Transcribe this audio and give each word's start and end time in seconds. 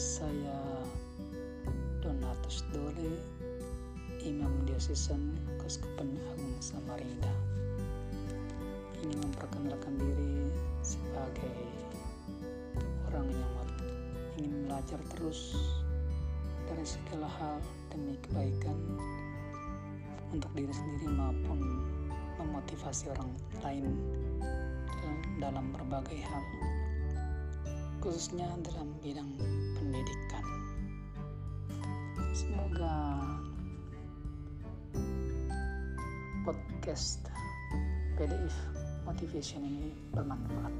saya 0.00 0.58
Donatus 2.02 2.66
Dole, 2.74 3.20
Imam 4.24 4.50
Diocesan 4.66 5.36
Keuskupan 5.60 6.10
Agung 6.32 6.56
Samarinda. 6.58 7.28
Ini 8.98 9.14
memperkenalkan 9.14 9.94
diri 9.94 10.50
sebagai 10.82 11.54
orang 13.12 13.30
yang 13.30 13.54
ingin 14.42 14.66
belajar 14.66 14.98
terus 15.14 15.54
dari 16.66 16.82
segala 16.82 17.28
hal 17.28 17.62
demi 17.94 18.18
kebaikan 18.26 18.74
untuk 20.34 20.50
diri 20.56 20.74
sendiri 20.74 21.14
maupun 21.14 21.60
memotivasi 22.42 23.12
orang 23.12 23.30
lain 23.62 23.86
dalam 25.38 25.70
berbagai 25.70 26.18
hal 26.26 26.42
khususnya 28.00 28.48
dalam 28.64 28.96
bidang 29.04 29.28
pendidikan. 29.76 30.44
Semoga 32.32 32.96
podcast 36.48 37.28
PDF 38.16 38.56
Motivation 39.04 39.68
ini 39.68 39.92
bermanfaat. 40.16 40.72